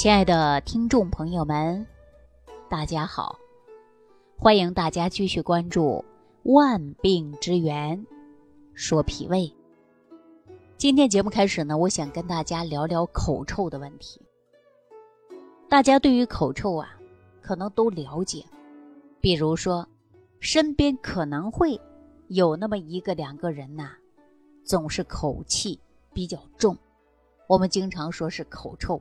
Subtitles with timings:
[0.00, 1.86] 亲爱的听众朋友们，
[2.70, 3.38] 大家好！
[4.38, 6.02] 欢迎大家继续关注
[6.54, 7.98] 《万病之源》，
[8.72, 9.54] 说脾胃。
[10.78, 14.22] 今天节目开始呢，我想跟大家聊聊口臭的问题。
[15.68, 16.98] 大家对于口臭啊，
[17.42, 18.42] 可能都了解，
[19.20, 19.86] 比如说，
[20.40, 21.78] 身边可能会
[22.28, 23.90] 有那么一个两个人呐，
[24.64, 25.78] 总是口气
[26.14, 26.74] 比较重。
[27.46, 28.98] 我们经常说是口臭，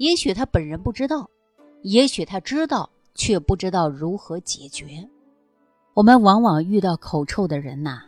[0.00, 1.28] 也许他本人不知道，
[1.82, 5.06] 也许他知道却不知道如何解决。
[5.92, 8.00] 我们往往遇到口臭的人呐，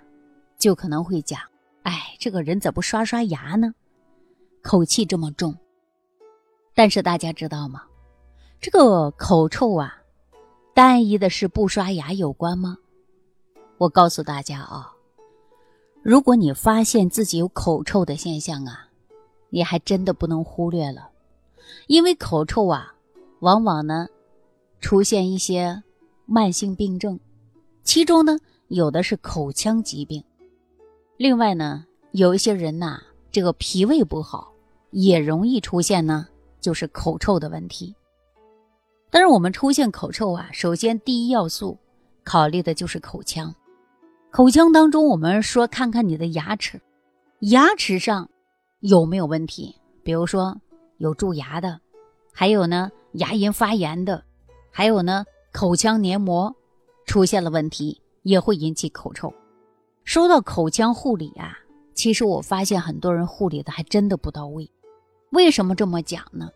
[0.57, 1.39] 就可能会讲
[1.85, 3.75] ：“哎，这个人怎么不刷刷牙呢？
[4.63, 5.55] 口气这么重。”
[6.75, 7.83] 但是大家知道吗？
[8.59, 9.95] 这个口臭啊，
[10.73, 12.79] 单一的是不刷牙有关吗？
[13.77, 14.95] 我告诉大家啊，
[16.01, 18.89] 如果你发现自己有口臭的现象啊，
[19.51, 21.11] 你还真的不能忽略了，
[21.87, 22.95] 因为口臭啊，
[23.41, 24.09] 往往呢
[24.81, 25.83] 出现一些
[26.27, 27.19] 慢性病症，
[27.83, 30.23] 其中呢有的是口腔疾病。
[31.17, 33.01] 另外呢，有一些人呐，
[33.31, 34.53] 这个脾胃不好，
[34.91, 36.29] 也容易出现呢，
[36.61, 37.95] 就是口臭的问题。
[39.11, 41.79] 但是我们出现口臭啊，首先第一要素
[42.25, 43.55] 考虑的就是口腔。
[44.31, 46.81] 口腔当中，我们说看看你的牙齿，
[47.41, 48.29] 牙齿上。
[48.81, 49.77] 有没有问题？
[50.03, 50.61] 比如说
[51.03, 51.81] 有蛀牙的，
[52.33, 54.23] 还有呢牙龈发炎的，
[54.71, 56.55] 还有呢口腔黏膜
[57.07, 59.35] 出现了问题，也会引起口臭。
[60.05, 61.59] 说到口腔护理啊，
[61.93, 64.71] 其实我发现很多人护理的还真的不到位。
[65.33, 66.49] 为什么这么讲呢？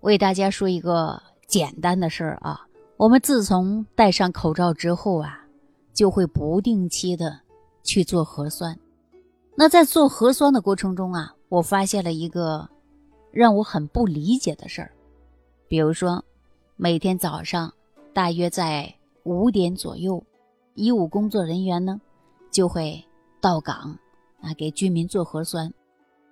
[0.00, 2.66] 为大家说一个简单的事儿啊，
[2.96, 5.46] 我们自从戴上口罩之后啊，
[5.94, 7.38] 就会不定期的
[7.84, 8.76] 去做核酸。
[9.54, 11.36] 那在做核酸的过程中啊。
[11.52, 12.66] 我发现了一个
[13.32, 14.92] 让我很不理解的事儿，
[15.66, 16.22] 比如说，
[16.76, 17.72] 每天早上
[18.12, 18.94] 大约在
[19.24, 20.22] 五点左右，
[20.74, 22.00] 医务工作人员呢
[22.50, 23.02] 就会
[23.40, 23.98] 到岗
[24.40, 25.72] 啊，给居民做核酸。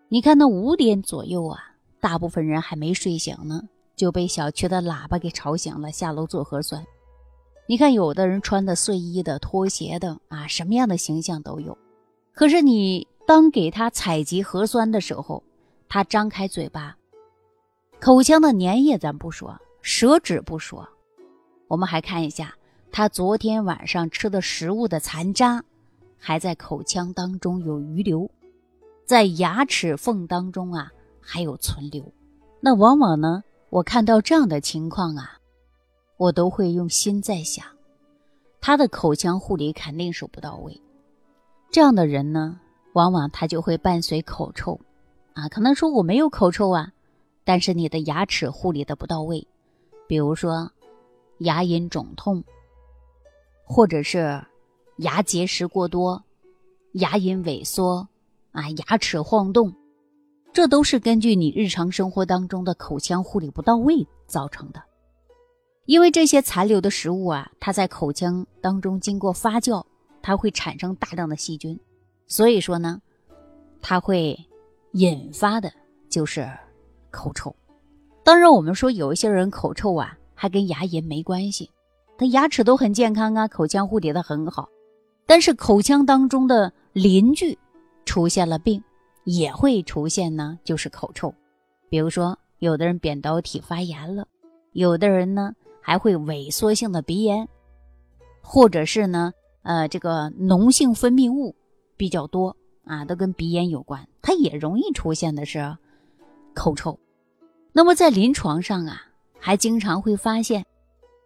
[0.08, 1.58] 你看那五点左右啊，
[2.00, 3.62] 大部分人还没睡醒呢，
[3.96, 6.84] 就被小区的喇叭给吵醒了，下楼做核酸。
[7.66, 11.76] 你看有的人穿的睡衣的、拖鞋的啊，什么样的形象都有。
[12.34, 13.06] 可是你。
[13.26, 15.40] 当给他采集核酸的时候，
[15.92, 16.96] 他张开嘴巴，
[17.98, 20.88] 口腔的粘液咱不说，舌质不说，
[21.66, 22.54] 我们还看一下
[22.92, 25.64] 他昨天晚上吃的食物的残渣，
[26.16, 28.30] 还在口腔当中有余留，
[29.04, 32.04] 在牙齿缝当中啊还有存留。
[32.60, 35.40] 那往往呢，我看到这样的情况啊，
[36.16, 37.66] 我都会用心在想，
[38.60, 40.80] 他的口腔护理肯定是不到位。
[41.68, 42.60] 这样的人呢？
[42.92, 44.80] 往往他就会伴随口臭，
[45.34, 46.92] 啊，可能说我没有口臭啊，
[47.44, 49.46] 但是你的牙齿护理的不到位，
[50.06, 50.70] 比如说
[51.38, 52.42] 牙龈肿痛，
[53.64, 54.44] 或者是
[54.96, 56.22] 牙结石过多、
[56.92, 58.08] 牙龈萎缩
[58.52, 59.72] 啊、牙齿晃动，
[60.52, 64.82] 这都是根据你日常生活当中的口腔护理不到位造成的。
[65.86, 69.84] 因为这些残留的食物啊，它在口腔当中经过发酵，
[70.22, 71.78] 它会产生大量的细菌。
[72.26, 73.00] 所以说呢，
[73.80, 74.38] 它会
[74.92, 75.72] 引发的
[76.08, 76.48] 就是
[77.10, 77.54] 口臭。
[78.24, 81.70] 当然，我们说有一些人口臭啊，还跟牙龈没关系，
[82.18, 84.68] 他牙齿都很健康啊，口腔护理的很好。
[85.26, 87.58] 但是口腔当中的邻居
[88.04, 88.82] 出现了病，
[89.24, 91.32] 也会出现呢，就是口臭。
[91.88, 94.26] 比如说，有的人扁桃体发炎了，
[94.72, 97.48] 有的人呢还会萎缩性的鼻炎，
[98.42, 101.54] 或者是呢，呃，这个脓性分泌物。
[101.96, 102.56] 比较多
[102.90, 105.76] 啊，都跟鼻炎有关，它也容易出现的是
[106.54, 106.98] 口臭。
[107.72, 109.00] 那么在临床上啊，
[109.38, 110.66] 还经常会发现，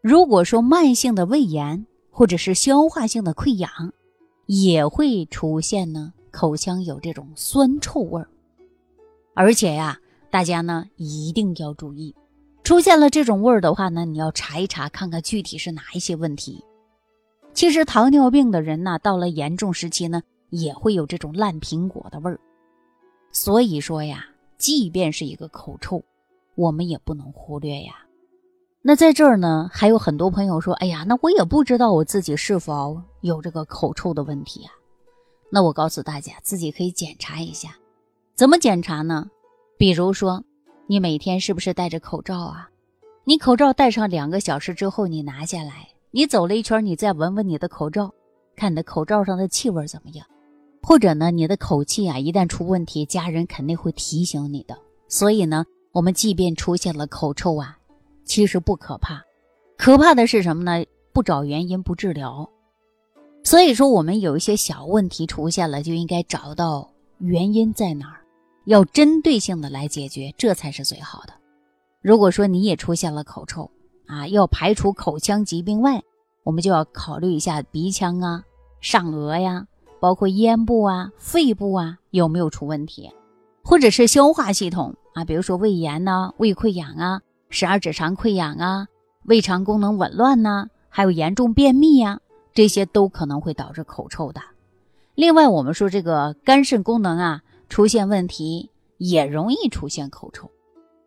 [0.02, 3.70] 如果说慢性的胃炎或者是消化性的溃疡，
[4.44, 8.28] 也会出现呢口腔有这种酸臭味儿。
[9.32, 9.98] 而且呀，
[10.30, 12.14] 大家呢一定要注意，
[12.62, 16.62] 出现了这种味儿的话呢，你要查一查，看看具体是哪一些问题。
[17.54, 20.22] 其实糖尿病的人呢，到了严重时期呢。
[20.54, 22.38] 也会有这种烂苹果的味儿，
[23.32, 24.24] 所以说呀，
[24.56, 26.00] 即便是一个口臭，
[26.54, 27.94] 我们也不能忽略呀。
[28.80, 34.70] 那在这儿呢，还有很多朋友说：“哎呀，那我也不知道我自己是否有这个口臭的问题啊。”
[35.50, 37.76] 那我告诉大家，自己可以检查一下。
[38.34, 39.28] 怎么检查呢？
[39.76, 40.44] 比如说，
[40.86, 42.70] 你每天是不是戴着口罩啊？
[43.24, 48.12] 你口罩戴上两个小时之后，你拿下来，你走了一圈，你再闻闻你的口罩，
[48.54, 50.26] 看你的口罩上的气味怎么样。
[50.86, 54.76] 或者呢，你的口气啊，一旦出问题，家人肯定会提醒你的。
[55.08, 57.78] 所以呢，我们即便出现了口臭啊，
[58.24, 59.22] 其实不可怕，
[59.78, 60.84] 可怕的是什么呢？
[61.14, 62.50] 不找原因不治疗。
[63.44, 68.20] 所以说，我们有一些小问题出现了，就应该找到原因在哪儿，
[68.66, 71.32] 要针对性的来解决，这才是最好的。
[72.02, 73.70] 如果说你也出现了口臭
[74.06, 76.02] 啊，要排除口腔疾病外，
[76.42, 78.42] 我们就要考虑一下鼻腔啊、
[78.82, 79.66] 上颚呀，
[80.04, 83.10] 包括咽部啊、肺部啊有没有出问题，
[83.62, 88.86] 或者是消化系统啊，比如说胃炎呐、胃溃疡啊、十二指肠溃疡啊、
[89.24, 92.20] 胃肠功能紊乱呐，还有严重便秘呀。
[92.52, 94.42] 这些都可能会导致口臭的。
[95.14, 97.40] 另外，我们说这个肝肾功能啊
[97.70, 98.68] 出现问题，
[98.98, 100.50] 也容易出现口臭。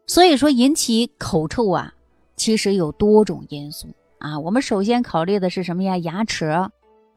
[0.07, 1.94] 所以说，引起口臭啊，
[2.35, 4.39] 其实有多种因素啊。
[4.39, 5.99] 我们首先考虑的是什么呀？
[5.99, 6.47] 牙齿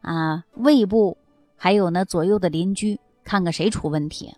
[0.03, 1.17] 啊、胃部，
[1.63, 4.35] 还有呢左右的邻居，看看谁出问题，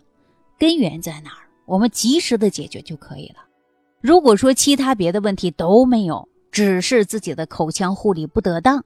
[0.59, 3.35] 根源在哪儿，我们及时的解决就可以了。
[4.01, 8.83] 如果说其他别的问题都没有，只是自己的口腔护理不得当。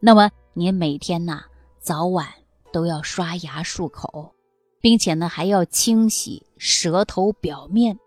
[0.00, 1.40] 那么您每天呢，
[1.80, 2.28] 早晚
[2.74, 4.34] 都要刷牙漱口，
[4.82, 7.98] 并且呢还要清洗舌头表面，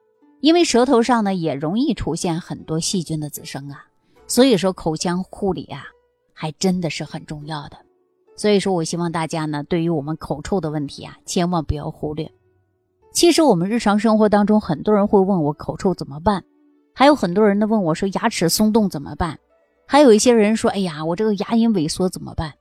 [0.41, 3.83] 因为舌头上呢也容易出现很多细菌的滋生啊。
[4.27, 5.85] 所以说口腔护理啊，
[6.33, 7.77] 还真的是很重要的。
[8.35, 12.31] 所以说我希望大家呢，对于我们口臭的问题啊，千万不要忽略。
[13.13, 16.43] 其实我们日常生活当中，很多人会问我口臭怎么办，
[16.93, 19.39] 还有很多人呢问我说牙齿松动怎么办。
[19.87, 22.51] 还有一些人说：“哎呀，我这个牙龈萎缩怎么办？”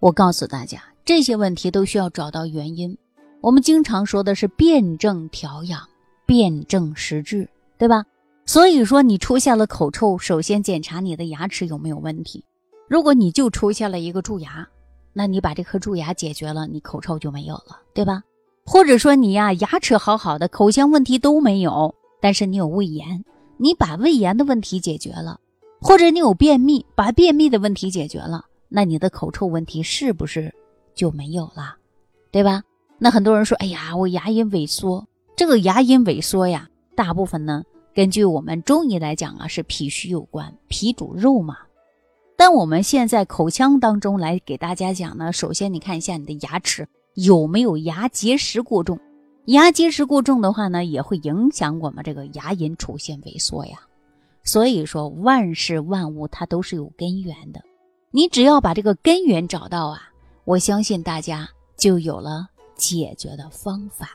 [0.00, 2.96] 我告诉大家，这些问题都需要找到原因。
[3.40, 5.80] 我们经常说的是辨证调养，
[6.24, 8.04] 辨证施治，对吧？
[8.46, 12.44] 所以说，你出现了口臭，首先检查你的牙齿有没有问题。
[12.88, 14.66] 如果你就出现了一个蛀牙，
[15.18, 18.22] 那你把这颗蛀牙解决了，你口臭就没有了，对吧？
[18.64, 23.24] 或者说你呀，牙齿好好的，口腔问题都没有，但是你有胃炎，
[23.56, 25.40] 你把胃炎的问题解决了。
[25.80, 30.54] 或者你有便秘，把便秘的问题解决了，那你的口臭问题是不是
[30.94, 31.74] 就没有了，
[32.30, 32.62] 对吧？
[32.96, 35.04] 那很多人说，哎呀，我牙龈萎缩，
[35.34, 41.56] 这个牙龈萎缩呀，大部分呢，根据我们中医来讲啊，是脾虚有关，脾主肉嘛。
[42.40, 48.96] 但我们现在口腔当中来给大家讲呢，首先你看一下你的牙齿有没有牙结石过重，
[49.46, 53.80] 牙结石过重的话呢，也会影响我们这个牙龈出现萎缩呀。
[54.44, 57.60] 所以说，万事万物它都是有根源的，
[58.12, 60.00] 你只要把这个根源找到啊，
[60.44, 62.46] 我相信大家就有了
[62.76, 64.10] 解决的方法。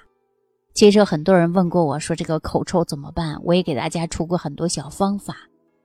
[0.73, 5.35] 其实很多人问过我说这个口臭怎么办，我也给大家出过很多小方法，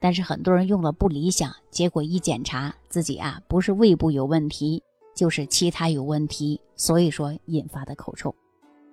[0.01, 4.83] 但是很多人用了不理想，结果一检查自己啊不是胃部有问题，
[5.15, 8.35] 就是其他有问题，所以说引发的口臭。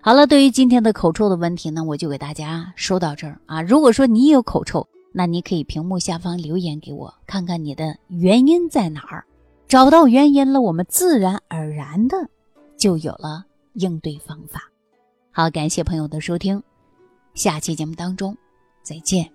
[0.02, 3.62] 好了，对于今天的口臭的问题呢，我就给大家说到这儿啊。
[3.62, 9.26] 如果说你有口臭，那你可以屏幕下方留言给我，看看你的原因在哪儿。
[9.68, 12.30] 找到原因了，我们自然而然的
[12.78, 14.72] 就有了应对方法。
[15.32, 16.62] 好，感谢朋友的收听，
[17.34, 18.38] 下期节目当中
[18.84, 19.35] 再见。